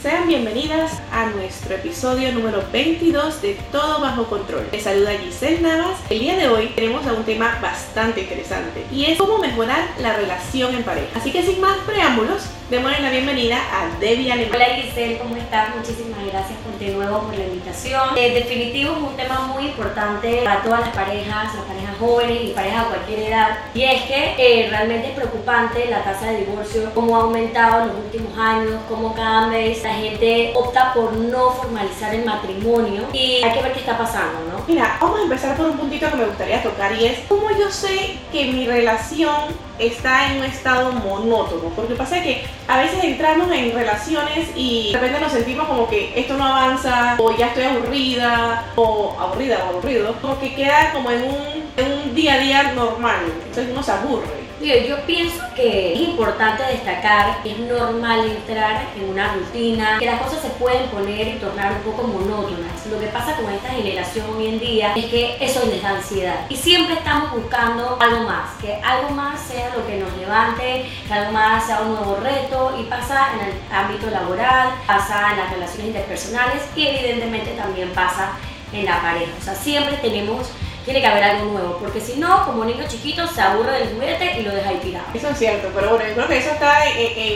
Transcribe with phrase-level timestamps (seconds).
[0.00, 4.68] Sean bienvenidas a nuestro episodio número 22 de Todo Bajo Control.
[4.70, 5.98] Les saluda Giselle Navas.
[6.08, 10.12] El día de hoy tenemos a un tema bastante interesante y es cómo mejorar la
[10.12, 11.18] relación en pareja.
[11.18, 14.54] Así que sin más preámbulos, démosle la bienvenida a Debbie Alemán.
[14.54, 15.74] Hola Giselle, ¿cómo estás?
[15.74, 18.16] Muchísimas gracias de nuevo por la invitación.
[18.16, 22.48] En definitivo es un tema muy importante para todas las parejas, las parejas jóvenes y
[22.48, 23.58] parejas a cualquier edad.
[23.74, 27.88] Y es que eh, realmente es preocupante la tasa de divorcio, cómo ha aumentado en
[27.88, 33.42] los últimos años, cómo cada vez la gente opta por no formalizar el matrimonio y
[33.42, 34.64] hay que ver qué está pasando, ¿no?
[34.66, 37.70] Mira, vamos a empezar por un puntito que me gustaría tocar y es cómo yo
[37.70, 43.50] sé que mi relación está en un estado monótono, porque pasa que a veces entramos
[43.52, 47.64] en relaciones y de repente nos sentimos como que esto no avanza, o ya estoy
[47.64, 52.38] aburrida, o aburrida o aburrido, como que queda como en un, en un día a
[52.38, 58.26] día normal, entonces uno se aburre yo pienso que es importante destacar que es normal
[58.26, 62.86] entrar en una rutina, que las cosas se pueden poner y tornar un poco monótonas.
[62.90, 66.46] Lo que pasa con esta generación hoy en día es que eso les da ansiedad.
[66.48, 71.14] Y siempre estamos buscando algo más, que algo más sea lo que nos levante, que
[71.14, 75.50] algo más sea un nuevo reto y pasa en el ámbito laboral, pasa en las
[75.50, 78.32] relaciones interpersonales y evidentemente también pasa
[78.72, 79.32] en la pareja.
[79.40, 80.50] O sea, siempre tenemos
[80.88, 84.40] tiene que haber algo nuevo, porque si no, como niño chiquito se aburre del juguete
[84.40, 85.04] y lo deja ahí tirado.
[85.12, 86.78] Eso es cierto, pero bueno, yo creo que eso está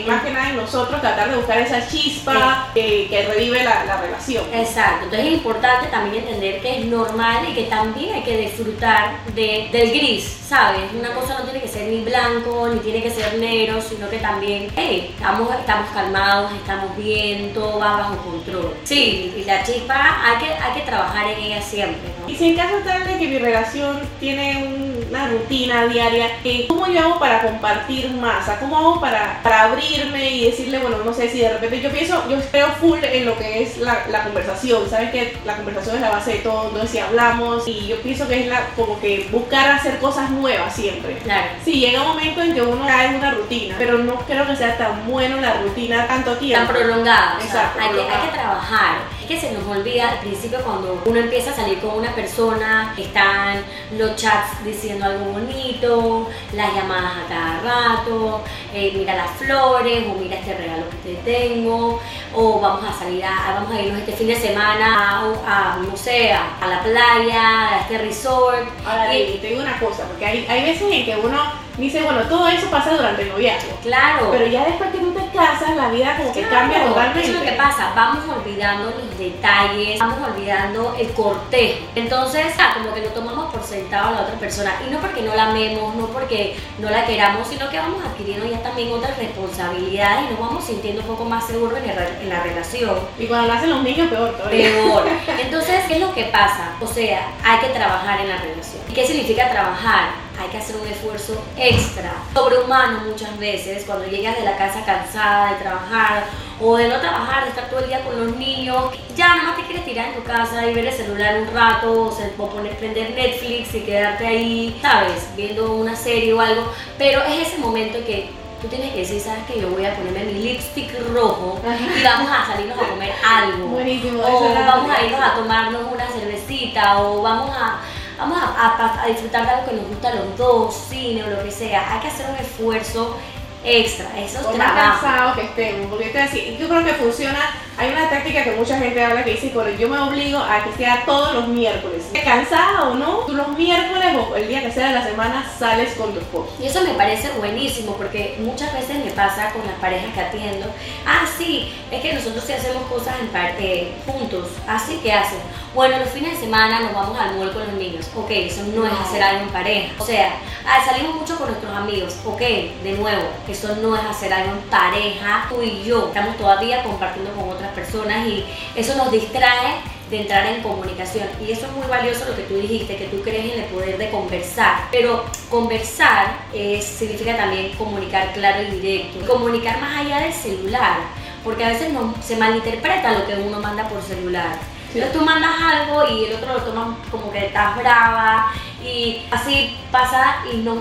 [0.07, 4.43] más que nada en nosotros, tratar de buscar esa chispa que, revive la, relación.
[4.51, 9.23] Exacto, entonces es importante también entender que es normal y que también hay que disfrutar
[9.35, 10.81] de, del gris, ¿sabes?
[10.97, 14.17] Una cosa no tiene que ser ni blanco, ni tiene que ser negro, sino que
[14.17, 18.73] también, hey, estamos, estamos calmados, estamos bien, todo va bajo control.
[18.83, 22.29] Sí, y la chispa hay que, hay que trabajar en ella siempre, ¿no?
[22.29, 26.27] Y si en caso tal de que relación tiene una rutina diaria,
[26.67, 28.49] ¿cómo yo hago para compartir más?
[28.59, 32.27] ¿Cómo hago para, para abrirme y decirle, bueno, no sé si de repente yo pienso,
[32.29, 36.01] yo espero full en lo que es la, la conversación, ¿sabes que la conversación es
[36.01, 39.27] la base de todo, entonces si hablamos y yo pienso que es la, como que
[39.31, 41.17] buscar hacer cosas nuevas siempre.
[41.17, 41.47] Claro.
[41.63, 44.55] Sí, llega un momento en que uno cae en una rutina, pero no creo que
[44.55, 46.65] sea tan bueno la rutina tanto tiempo.
[46.65, 47.37] Tan prolongada.
[47.43, 47.79] Exacto.
[47.79, 48.97] hay, Que, hay que trabajar.
[49.23, 52.93] Es que se nos olvida al principio cuando uno empieza a salir con una persona,
[52.97, 53.55] está
[53.97, 58.41] los chats diciendo algo bonito, las llamadas a cada rato,
[58.73, 62.01] eh, mira las flores o mira este regalo que te tengo,
[62.35, 66.33] o vamos a salir a, vamos a irnos este fin de semana a, no sé,
[66.33, 68.67] a, la playa, a este resort.
[68.85, 72.21] Ahora, y, te digo una cosa, porque hay, hay veces en que uno dice, bueno,
[72.23, 73.75] todo eso pasa durante el noviazgo.
[73.81, 74.29] Claro.
[74.31, 77.21] Pero ya después que tú te casas, la vida como que cambia totalmente.
[77.21, 81.85] Eso es lo que pasa, vamos olvidando los detalles, vamos olvidando el cortejo.
[81.95, 84.73] Entonces, ah, como que lo tomamos por sentado a la otra persona.
[84.87, 88.45] Y no porque no la amemos, no porque no la queramos, sino que vamos adquiriendo
[88.45, 92.95] ya también otras responsabilidades y nos vamos sintiendo un poco más seguros en, la relación.
[93.19, 94.69] Y cuando nacen los niños, peor todavía.
[94.69, 95.07] Peor.
[95.39, 96.71] Entonces, ¿qué es lo que pasa?
[96.79, 98.81] O sea, hay que trabajar en la relación.
[98.89, 100.22] ¿Y qué significa trabajar?
[100.39, 105.51] Hay que hacer un esfuerzo extra, sobrehumano muchas veces, cuando llegas de la casa cansada
[105.51, 106.25] de trabajar
[106.59, 109.57] o de no trabajar, de estar todo el día con los niños, ya nada más
[109.57, 113.11] te quieres tirar en tu casa y ver el celular un rato, o, poner, prender
[113.11, 115.27] Netflix y quedarte ahí, ¿sabes?
[115.35, 116.63] Viendo una serie o algo,
[116.97, 118.29] pero es ese momento que
[118.61, 122.31] tú tienes que decir, ¿sabes que Yo voy a ponerme mi lipstick rojo y vamos
[122.31, 123.67] a salirnos a comer algo.
[123.73, 124.23] Buenísimo.
[124.23, 127.81] O vamos a irnos a tomarnos una cervecita o vamos a
[128.17, 131.51] vamos a, disfrutar de algo que nos gusta a los dos, cine o lo que
[131.51, 131.93] sea.
[131.93, 133.17] Hay que hacer un esfuerzo
[133.65, 137.39] extra, eso es más cansado que estemos, porque yo creo que funciona
[137.75, 140.71] hay una táctica que mucha gente habla que dice, pero yo me obligo a que
[140.77, 142.03] sea todos los miércoles.
[142.23, 145.95] Cansada o no, tú los miércoles o el día que sea de la semana sales
[145.95, 146.55] con tu esposo.
[146.59, 150.67] Y eso me parece buenísimo porque muchas veces me pasa con las parejas que atiendo.
[151.05, 154.49] Ah, sí, es que nosotros sí hacemos cosas en parte juntos.
[154.67, 155.39] Así que hacen.
[155.73, 158.07] Bueno, los fines de semana nos vamos al mall con los niños.
[158.15, 159.91] Ok, eso no, es hacer algo en pareja.
[159.97, 160.35] O sea,
[160.67, 162.15] ah, salimos mucho con nuestros amigos.
[162.25, 165.47] Ok, de nuevo, eso no es hacer algo en pareja.
[165.49, 169.81] Tú y yo estamos todavía compartiendo con otros personas y eso nos distrae
[170.11, 171.27] de entrar en comunicación.
[171.41, 173.97] Y eso es muy valioso lo que tú dijiste, que tú crees en el poder
[173.97, 174.89] de conversar.
[174.91, 176.37] Pero conversar
[176.81, 179.25] significa también comunicar claro y directo.
[179.25, 180.97] Comunicar más allá del celular,
[181.43, 184.72] porque a veces no, se malinterpreta lo que uno manda por celular.
[184.93, 188.53] Entonces tú mandas algo y el otro lo toma como que estás brava
[188.83, 190.75] y así pasa y no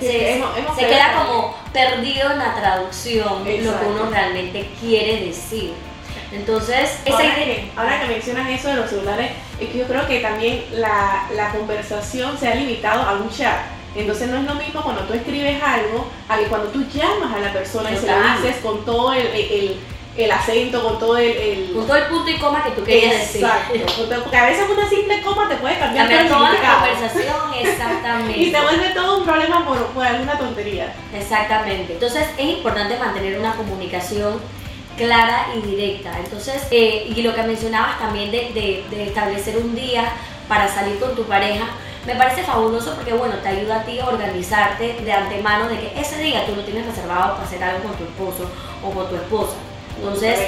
[0.00, 3.86] se, hemos- hemos se creado queda como perdido en la traducción lo que Exacto.
[3.90, 5.72] uno realmente quiere decir.
[6.32, 10.20] Entonces, Ahora que, ahora que mencionas eso de los celulares, es que yo creo que
[10.20, 13.58] también la, la conversación se ha limitado a un chat.
[13.94, 17.38] Entonces no es lo mismo cuando tú escribes algo a que cuando tú llamas a
[17.40, 19.80] la persona y se lo dices con todo el, el,
[20.16, 21.30] el acento, con todo el...
[21.30, 23.44] el- Con todo el punto y coma que tú querías decir.
[23.44, 24.20] Exacto.
[24.22, 28.38] Porque a veces una simple coma te puede cambiar, todo toda la conversación, exactamente.
[28.38, 30.92] Y se vuelve todo un problema por, por alguna tontería.
[31.14, 31.94] Exactamente.
[31.94, 34.38] Entonces es importante mantener una comunicación
[34.98, 36.10] clara y directa.
[36.18, 40.12] Entonces, eh, y lo que mencionabas también de, de- de establecer un día
[40.48, 41.64] para salir con tu pareja,
[42.06, 45.92] me parece fabuloso porque, bueno, te ayuda a ti a organizarte de antemano de que
[45.98, 48.50] ese día tú lo tienes reservado para hacer algo con tu esposo
[48.84, 49.54] o con tu esposa.
[49.98, 50.38] Entonces,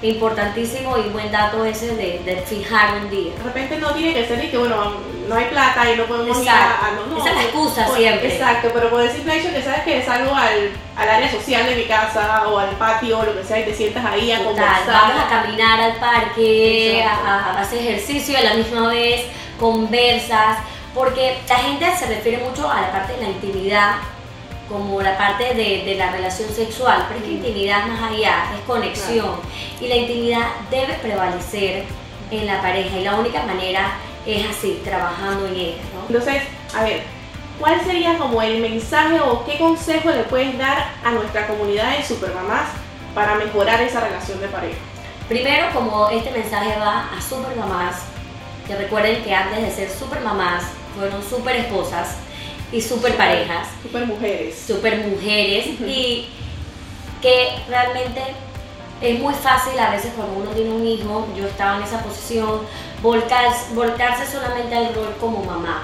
[0.00, 0.08] Sí.
[0.08, 3.32] importantísimo y buen dato ese de, de fijar un día.
[3.36, 4.76] De repente no tiene que ser y que bueno,
[5.26, 7.86] no hay plata y no podemos ir a, a- no, no, Esa es la excusa
[7.86, 8.34] por- siempre.
[8.34, 11.76] Exacto, pero por el simple hecho que sabes que salgo al, al área social de
[11.76, 14.52] mi casa o al patio o lo que sea y te sientas ahí a Total,
[14.54, 14.86] conversar.
[15.08, 19.22] vamos a caminar al parque, a hacer ejercicio a la misma vez,
[19.58, 20.58] conversas,
[20.94, 23.92] porque la gente se refiere mucho a la parte de la intimidad
[24.68, 28.60] como la parte de, de la relación sexual, pero es que intimidad más allá, es
[28.66, 29.36] conexión
[29.80, 31.84] y la intimidad debe prevalecer
[32.30, 33.92] en la pareja y la única manera
[34.26, 36.06] es así, trabajando en ella, ¿no?
[36.08, 36.42] Entonces,
[36.74, 37.02] a ver,
[37.60, 42.04] ¿cuál sería como el mensaje o qué consejo le puedes dar a nuestra comunidad de
[42.04, 42.68] supermamás
[43.14, 44.78] para mejorar esa relación de pareja?
[45.28, 47.96] Primero, como este mensaje va a super mamás,
[48.66, 50.64] que recuerden que antes de ser super mamás
[50.96, 52.16] fueron super esposas
[52.72, 54.64] y super parejas, Super mujeres.
[54.66, 56.28] super mujeres y
[57.22, 58.22] que realmente
[59.00, 62.60] es muy fácil a veces cuando uno tiene un hijo, yo estaba en esa posición,
[63.02, 65.82] volcarse, volcarse solamente al rol como mamá.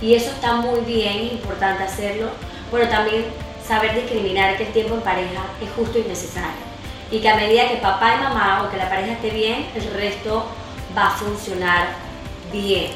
[0.00, 2.30] Y eso está muy bien, es importante hacerlo,
[2.70, 3.26] pero también
[3.66, 6.70] saber discriminar que el tiempo en pareja es justo y necesario.
[7.10, 9.84] Y que a medida que papá y mamá o que la pareja esté bien, el
[9.94, 10.46] resto
[10.96, 11.88] va a funcionar
[12.52, 12.92] bien.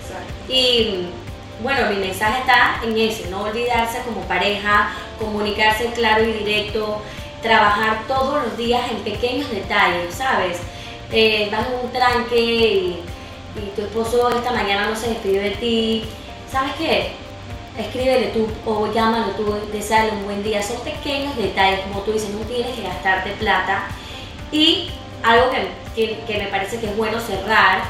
[0.00, 0.32] Exacto.
[0.52, 1.06] Y
[1.62, 7.00] bueno, mi mensaje está en ese, no olvidarse como pareja, comunicarse claro y directo,
[7.42, 10.58] trabajar todos los días en pequeños detalles, ¿sabes?
[11.12, 13.02] Eh, vas en un tranque y,
[13.74, 16.04] tu esposo esta mañana no se despidió de ti,
[16.52, 17.12] ¿sabes qué?
[17.78, 20.62] Escríbele tú o llámalo tú, deseale un buen día.
[20.62, 23.84] Son pequeños detalles, como tú dices, no tienes que gastarte plata.
[24.52, 24.90] Y
[25.22, 27.80] algo que, que- que me parece que es bueno cerrar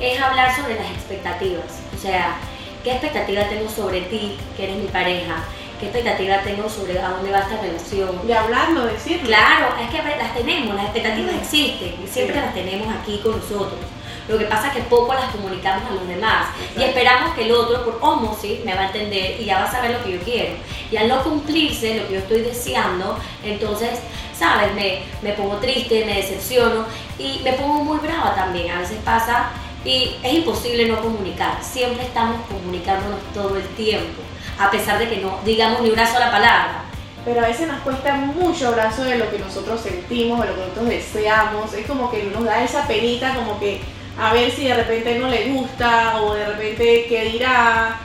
[0.00, 1.80] es hablar sobre las expectativas.
[1.94, 2.36] O sea,
[2.84, 5.44] ¿qué expectativa tengo sobre ti, que eres mi pareja?
[5.78, 8.26] ¿Qué expectativa tengo sobre a dónde va esta relación?
[8.26, 9.26] De hablarlo, decirlo.
[9.26, 12.40] Claro, es que las tenemos, las expectativas existen y siempre Sí.
[12.42, 13.80] las tenemos aquí con nosotros.
[14.28, 17.52] Lo que pasa es que poco las comunicamos a los demás y esperamos que el
[17.52, 20.20] otro, por osmosis, me va a entender y ya va a saber lo que yo
[20.20, 20.52] quiero.
[20.90, 23.98] Y al no cumplirse lo que yo estoy deseando, entonces,
[24.38, 24.72] ¿sabes?
[24.74, 26.84] Me, me pongo triste, me decepciono
[27.18, 28.70] y me pongo muy brava también.
[28.70, 29.50] A veces pasa
[29.84, 31.62] y es imposible no comunicar.
[31.62, 34.22] Siempre estamos comunicándonos todo el tiempo,
[34.58, 36.84] a pesar de que no digamos ni una sola palabra.
[37.24, 40.60] Pero a veces nos cuesta mucho hablar sobre lo que nosotros sentimos, o lo que
[40.60, 41.72] nosotros deseamos.
[41.74, 43.80] Es como que nos da esa penita, como que
[44.18, 48.00] a ver si de repente no le gusta o de repente qué dirá.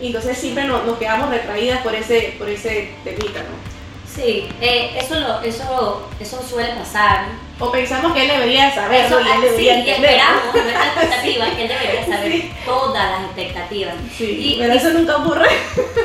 [0.00, 3.78] Y entonces siempre nos, nos quedamos retraídas por ese, por ese temita, ¿no?
[4.06, 7.26] Sí, eh, eso, lo, eso, eso suele pasar.
[7.60, 10.10] O pensamos que él debería de saberlo Eso, y él sí, debería entender.
[10.10, 10.62] esperamos, ¿no?
[10.62, 12.52] nuestra expectativa es que él debería saber Sí.
[12.64, 13.94] todas las expectativas.
[14.16, 14.24] Sí,
[14.54, 15.48] Y- pero eso nunca ocurre.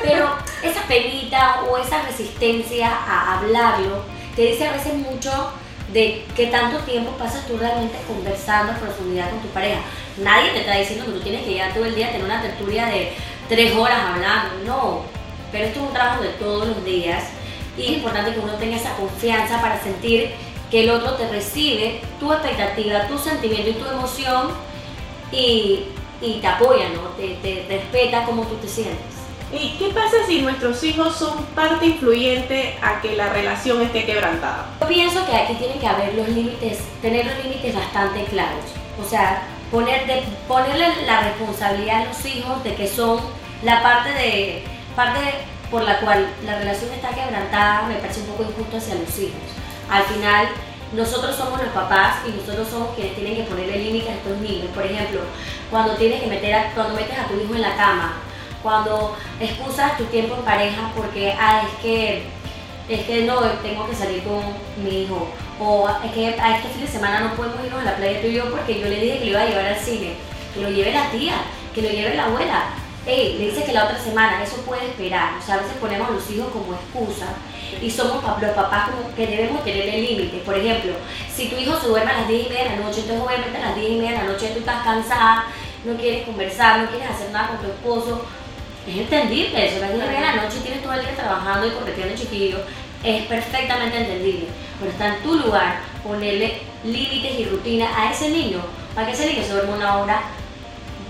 [0.03, 4.03] Pero esa penita o esa resistencia a hablarlo
[4.35, 5.51] te dice a veces mucho
[5.91, 9.81] de qué tanto tiempo pasas tú realmente conversando en profundidad con tu pareja.
[10.17, 12.41] Nadie te está diciendo que tú tienes que llegar todo el día a tener una
[12.41, 13.13] tertulia de
[13.47, 15.01] tres horas hablando, no.
[15.51, 17.25] Pero esto es un trabajo de todos los días
[17.77, 20.31] y es importante que uno tenga esa confianza para sentir
[20.73, 24.47] que el otro te recibe tu expectativa, tu sentimiento y tu emoción
[25.31, 25.83] y,
[26.19, 27.01] y te apoya, ¿no?
[27.15, 29.13] Te, te respeta como tú te sientes.
[29.51, 34.65] ¿Y qué pasa si nuestros hijos son parte influyente a que la relación esté quebrantada?
[34.81, 38.65] Yo pienso que aquí tienen que haber los límites, tener los límites bastante claros.
[38.99, 43.19] O sea, poner de- ponerle la responsabilidad a los hijos de que son
[43.61, 44.63] la parte de
[44.95, 45.19] parte
[45.69, 49.39] por la cual la relación está quebrantada me parece un poco injusto hacia los hijos.
[49.93, 50.47] Al final,
[50.93, 54.67] nosotros somos los papás y nosotros somos quienes tienen que ponerle límites a estos niños.
[54.73, 55.21] Por ejemplo,
[55.69, 58.13] cuando tienes que meter a- cuando metes a tu hijo en la cama,
[58.61, 62.23] cuando excusas tu tiempo en pareja porque ah, es que
[62.89, 64.41] es que no, tengo que salir con
[64.83, 67.95] mi hijo, o es que a este fin de semana no podemos irnos a la
[67.95, 70.15] playa tú y yo porque yo le dije que lo iba a llevar al cine,
[70.53, 71.35] que lo lleve la tía,
[71.73, 72.63] que lo lleve la abuela.
[73.05, 75.33] Ey, le dice que la otra semana, eso puede esperar.
[75.37, 77.27] O sea, a veces ponemos a los hijos como excusa
[77.81, 80.37] y somos los papás como que debemos tener el límite.
[80.45, 80.93] Por ejemplo,
[81.33, 83.57] si tu hijo se duerme a las 10 y media de la noche, entonces obviamente
[83.57, 85.45] a las 10 y media de la noche tú estás cansada,
[85.83, 88.25] no quieres conversar, no quieres hacer nada con tu esposo,
[88.87, 89.77] es entendible eso.
[89.77, 92.15] A las 10 y media de la noche tienes todo el día trabajando y correteando
[92.15, 92.61] chiquillos,
[93.03, 94.47] es perfectamente entendible.
[94.79, 98.61] Pero está en tu lugar ponerle límites y rutina a ese niño
[98.95, 100.21] para que ese niño se duerma una hora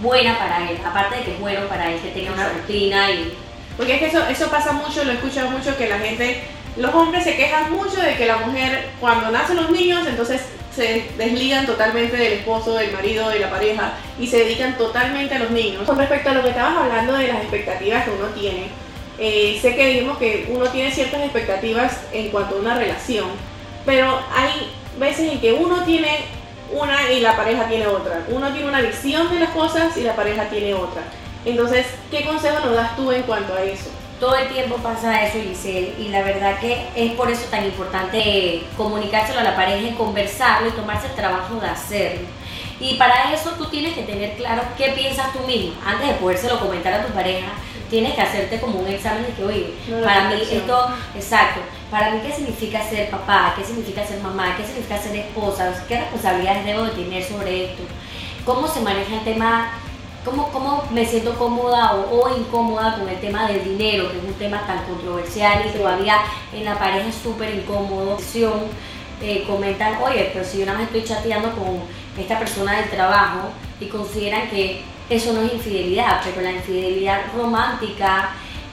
[0.04, 3.34] buena para él, aparte de que es bueno para él que tenga una rutina y...
[3.76, 6.44] Porque es que eso, eso pasa mucho, lo he escuchado mucho, que la gente,
[6.78, 10.42] los hombres se quejan mucho de que la mujer cuando nacen los niños, entonces
[10.76, 15.40] se desligan totalmente del esposo, del marido, de la pareja y se dedican totalmente a
[15.40, 15.84] los niños.
[15.84, 18.68] Con respecto a lo que estabas hablando de las expectativas que uno tiene,
[19.20, 23.30] eh, sé que dijimos que uno tiene ciertas expectativas en cuanto a una relación,
[23.86, 26.26] pero hay veces en que uno tiene
[26.72, 28.24] una y la pareja tiene otra.
[28.30, 31.02] Uno tiene una visión de las cosas y la pareja tiene otra.
[31.46, 33.90] Entonces, ¿qué consejo nos das tú en cuanto a eso?
[34.20, 38.64] Todo el tiempo pasa eso, Giselle, y la verdad que es por eso tan importante
[38.78, 42.28] comunicárselo a la pareja y conversarlo y tomarse el trabajo de hacerlo.
[42.80, 45.74] Y para eso tú tienes que tener claro qué piensas tú mismo.
[45.86, 47.48] Antes de podérselo comentar a tu pareja,
[47.94, 49.74] tienes que hacerte como un examen de que, oye,
[50.04, 54.66] para mí esto, exacto, para mí qué significa ser papá, qué significa ser mamá, qué
[54.66, 57.84] significa ser esposa, qué responsabilidades debo de tener sobre esto,
[58.46, 59.74] cómo se maneja el tema,
[60.26, 64.34] cómo, cómo me siento cómoda o, incómoda con el tema del dinero, que es un
[64.34, 66.18] tema tan controversial y todavía
[66.52, 68.18] en la pareja es súper incómodo.
[69.22, 71.80] Eh, comentan, oye, pero si yo nada más estoy chateando con
[72.18, 78.32] esta persona del trabajo y consideran que eso no es infidelidad, pero la infidelidad romántica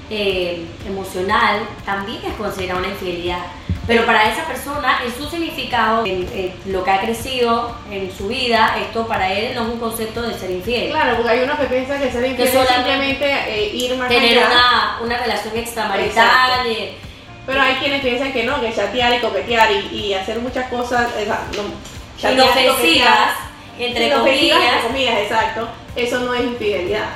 [0.09, 3.41] eh, emocional también es considerada una infidelidad.
[3.87, 8.77] Pero para esa persona, en su significado, en, lo que ha crecido en su vida,
[8.81, 10.91] esto para él no es un concepto de ser infiel.
[10.91, 14.39] Claro, porque hay unos que piensan que ser infiel es simplemente eh, ir más Tener
[14.39, 16.67] Una, una relación extramarital.
[16.67, 16.95] Eh,
[17.47, 21.09] pero hay quienes piensan que no, que chatear y coquetear y, hacer muchas cosas
[22.23, 23.31] no, inofensivas,
[23.77, 24.59] entre comillas.
[24.63, 25.69] Entre comillas, exacto.
[25.97, 27.11] Eso no es infidelidad.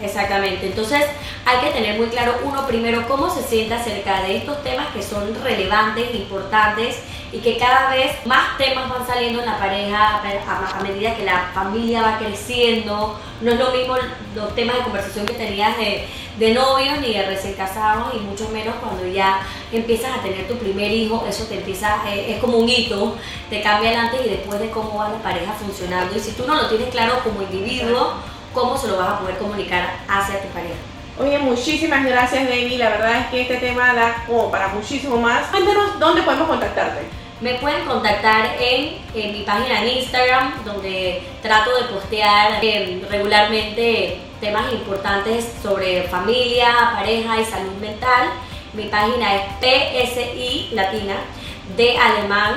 [0.00, 1.04] Exactamente, entonces
[1.44, 5.02] hay que tener muy claro uno primero cómo se siente acerca de estos temas que
[5.02, 6.98] son relevantes, importantes
[7.30, 11.50] y que cada vez más temas van saliendo en la pareja a, medida que la
[11.54, 13.18] familia va creciendo.
[13.40, 13.96] No es lo mismo
[14.34, 16.06] los temas de conversación que tenías de,
[16.38, 19.40] de novios ni de recién casados y mucho menos cuando ya
[19.72, 23.16] empiezas a tener tu primer hijo, eso te empieza, eh, es como un hito,
[23.50, 26.16] te cambia el antes y después de cómo va la pareja funcionando.
[26.16, 28.14] Y si tú no lo tienes claro como individuo,
[28.54, 30.76] cómo se lo vas a poder comunicar hacia tu pareja.
[31.20, 32.78] Oye, muchísimas gracias, David.
[32.78, 35.48] La verdad es que este tema da como para muchísimo más.
[35.48, 37.17] Cuéntanos dónde podemos contactarte.
[37.40, 44.72] Me pueden contactar en, mi página en Instagram, donde trato de postear eh, regularmente temas
[44.72, 48.30] importantes sobre familia, pareja y salud mental.
[48.72, 51.14] Mi página es PSI Latina
[51.76, 52.56] de Alemán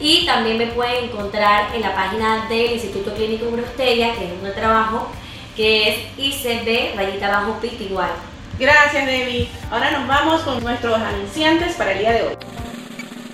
[0.00, 4.52] y también me pueden encontrar en la página del Instituto Clínico Brostella, que es donde
[4.52, 5.08] trabajo,
[5.54, 8.12] que es ICB rayita abajo PIT igual.
[8.58, 9.50] Gracias, Debbie.
[9.70, 12.65] Ahora nos vamos con nuestros anunciantes para el día de hoy.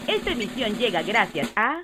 [0.07, 1.83] Esta emisión llega gracias a...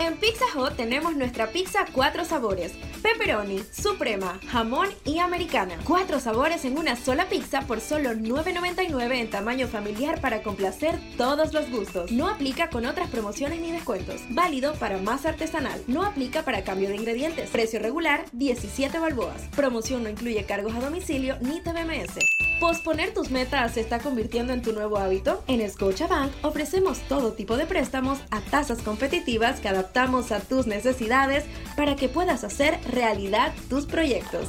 [0.00, 5.74] En Pizza Hut tenemos nuestra pizza cuatro sabores, pepperoni, suprema, jamón y americana.
[5.84, 11.52] Cuatro sabores en una sola pizza por solo $9.99 en tamaño familiar para complacer todos
[11.52, 12.10] los gustos.
[12.10, 14.22] No aplica con otras promociones ni descuentos.
[14.30, 15.80] Válido para más artesanal.
[15.86, 17.50] No aplica para cambio de ingredientes.
[17.50, 19.42] Precio regular 17 balboas.
[19.54, 22.49] Promoción no incluye cargos a domicilio ni TBMS.
[22.60, 25.42] ¿Posponer tus metas se está convirtiendo en tu nuevo hábito?
[25.48, 31.46] En Scotiabank ofrecemos todo tipo de préstamos a tasas competitivas que adaptamos a tus necesidades
[31.74, 34.46] para que puedas hacer realidad tus proyectos.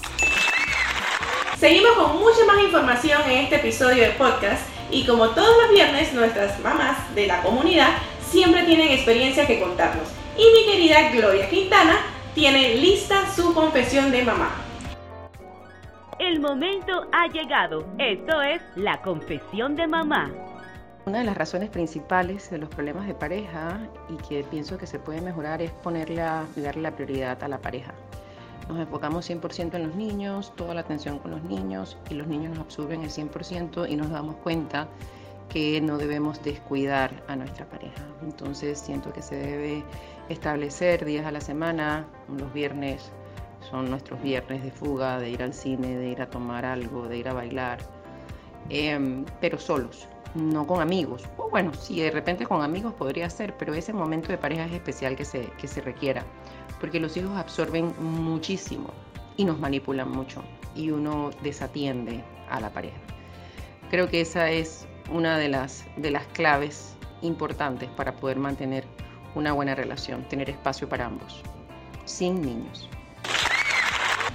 [1.57, 6.11] Seguimos con mucha más información en este episodio de podcast y como todos los viernes
[6.11, 7.91] nuestras mamás de la comunidad
[8.29, 10.09] siempre tienen experiencias que contarnos.
[10.37, 11.97] Y mi querida Gloria Quintana
[12.35, 14.60] tiene lista su confesión de mamá.
[16.31, 17.85] El momento ha llegado.
[17.97, 20.31] Esto es la confesión de mamá.
[21.05, 24.97] Una de las razones principales de los problemas de pareja y que pienso que se
[24.97, 27.93] puede mejorar es ponerle a, darle la prioridad a la pareja.
[28.69, 32.51] Nos enfocamos 100% en los niños, toda la atención con los niños y los niños
[32.51, 34.87] nos absorben el 100% y nos damos cuenta
[35.49, 38.05] que no debemos descuidar a nuestra pareja.
[38.21, 39.83] Entonces siento que se debe
[40.29, 43.11] establecer días a la semana, los viernes
[43.69, 47.17] son nuestros viernes de fuga, de ir al cine, de ir a tomar algo, de
[47.17, 47.79] ir a bailar,
[48.69, 50.07] em, pero solos.
[50.33, 51.27] no con amigos.
[51.37, 54.71] O bueno, si de repente con amigos podría ser, pero ese momento de pareja es
[54.71, 56.23] especial que se, que se requiera,
[56.79, 58.89] porque los hijos absorben muchísimo
[59.35, 60.41] y nos manipulan mucho
[60.75, 62.97] y uno desatiende a la pareja.
[63.89, 68.85] Creo que esa es una de las, de las claves importantes para poder mantener
[69.35, 71.41] una buena relación, tener espacio para ambos,
[72.05, 72.89] sin niños.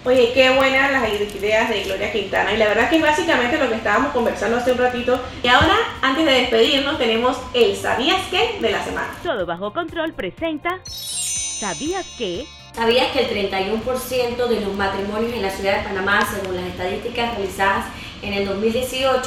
[0.05, 2.53] Oye, qué buenas las ideas de Gloria Quintana.
[2.53, 5.21] Y la verdad que es básicamente lo que estábamos conversando hace un ratito.
[5.43, 8.59] Y ahora, antes de despedirnos, tenemos el ¿Sabías qué?
[8.61, 9.09] de la semana.
[9.23, 12.47] Todo bajo control presenta ¿Sabías qué?
[12.75, 17.35] ¿Sabías que el 31% de los matrimonios en la ciudad de Panamá, según las estadísticas
[17.35, 17.87] realizadas
[18.21, 19.21] en el 2018,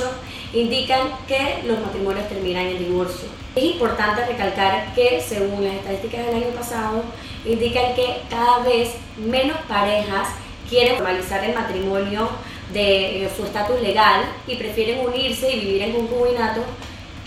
[0.53, 3.27] indican que los matrimonios terminan en divorcio?
[3.55, 7.03] Es importante recalcar que, según las estadísticas del año pasado,
[7.43, 10.27] indican que cada vez menos parejas
[10.69, 12.29] quieren formalizar el matrimonio
[12.73, 16.63] de su estatus legal y prefieren unirse y vivir en concubinato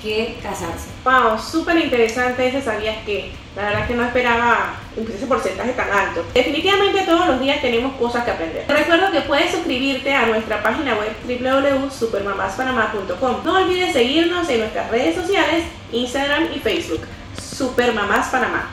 [0.02, 0.88] que casarse.
[1.04, 6.24] Wow, súper interesante ese sabías que la verdad que no esperaba ese porcentaje tan alto.
[6.34, 8.64] Definitivamente todos los días tenemos cosas que aprender.
[8.68, 13.44] Recuerdo que puedes suscribirte a nuestra página web www.supermamaspanamá.com.
[13.44, 17.02] No olvides seguirnos en nuestras redes sociales, Instagram y Facebook.
[17.40, 18.70] Supermamás Panamá.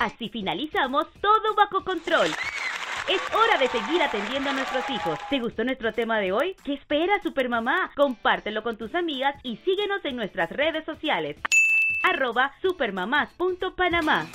[0.00, 2.34] Así finalizamos todo bajo control.
[3.06, 5.18] Es hora de seguir atendiendo a nuestros hijos.
[5.28, 6.56] ¿Te gustó nuestro tema de hoy?
[6.64, 7.90] ¿Qué espera Supermamá?
[7.94, 11.36] Compártelo con tus amigas y síguenos en nuestras redes sociales.
[12.02, 14.26] arroba supermamás.panamá